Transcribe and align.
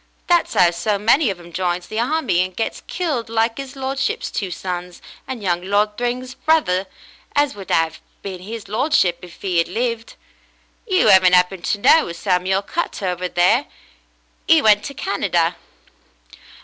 That's 0.25 0.55
'ow 0.55 0.71
so 0.71 0.97
many 0.97 1.29
of 1.29 1.39
'em 1.39 1.53
joins 1.53 1.85
the 1.85 1.97
harmy 1.97 2.41
and 2.41 2.55
gets 2.55 2.81
killed 2.87 3.29
like 3.29 3.59
'is 3.59 3.75
lordship's 3.75 4.31
two 4.31 4.49
sons, 4.49 4.99
and 5.27 5.43
young 5.43 5.61
Lord 5.61 5.95
Thryng's 5.95 6.33
brother 6.33 6.87
as 7.35 7.53
would 7.53 7.71
'ave 7.71 7.99
been 8.23 8.41
'is 8.41 8.67
lordship, 8.67 9.19
if 9.21 9.43
'e' 9.45 9.59
ad 9.61 9.67
lived. 9.67 10.15
You 10.87 11.07
'aven't 11.11 11.35
'appened 11.35 11.65
to 11.65 11.77
know 11.77 12.07
a 12.07 12.15
Samuel 12.15 12.63
Cutter 12.63 13.09
over 13.09 13.27
there? 13.27 13.67
'E 14.49 14.59
went 14.59 14.83
to 14.85 14.95
Canada. 14.95 15.55